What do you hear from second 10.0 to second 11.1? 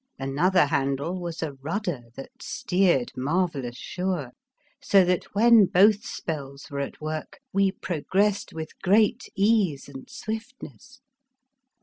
swiftness.